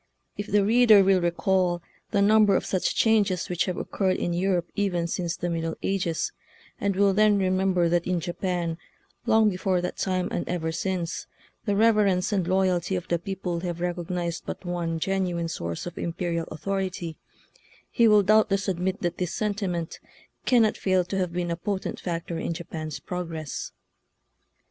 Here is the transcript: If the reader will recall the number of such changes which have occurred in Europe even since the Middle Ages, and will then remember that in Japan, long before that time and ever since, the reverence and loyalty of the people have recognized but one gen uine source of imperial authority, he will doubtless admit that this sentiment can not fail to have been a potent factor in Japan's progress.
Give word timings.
If 0.35 0.47
the 0.47 0.65
reader 0.65 1.03
will 1.03 1.21
recall 1.21 1.83
the 2.09 2.23
number 2.23 2.55
of 2.55 2.65
such 2.65 2.95
changes 2.95 3.49
which 3.49 3.65
have 3.65 3.77
occurred 3.77 4.17
in 4.17 4.33
Europe 4.33 4.71
even 4.73 5.05
since 5.05 5.35
the 5.37 5.47
Middle 5.47 5.75
Ages, 5.83 6.31
and 6.79 6.95
will 6.95 7.13
then 7.13 7.37
remember 7.37 7.87
that 7.87 8.07
in 8.07 8.19
Japan, 8.19 8.79
long 9.27 9.47
before 9.47 9.79
that 9.81 9.97
time 9.97 10.27
and 10.31 10.49
ever 10.49 10.71
since, 10.71 11.27
the 11.65 11.75
reverence 11.75 12.31
and 12.31 12.47
loyalty 12.47 12.95
of 12.95 13.09
the 13.09 13.19
people 13.19 13.59
have 13.59 13.79
recognized 13.79 14.47
but 14.47 14.65
one 14.65 14.97
gen 14.99 15.25
uine 15.27 15.47
source 15.47 15.85
of 15.85 15.99
imperial 15.99 16.45
authority, 16.49 17.15
he 17.91 18.07
will 18.07 18.23
doubtless 18.23 18.67
admit 18.67 19.03
that 19.03 19.19
this 19.19 19.35
sentiment 19.35 19.99
can 20.47 20.63
not 20.63 20.77
fail 20.77 21.05
to 21.05 21.17
have 21.19 21.31
been 21.31 21.51
a 21.51 21.55
potent 21.55 21.99
factor 21.99 22.39
in 22.39 22.53
Japan's 22.53 22.99
progress. 22.99 23.71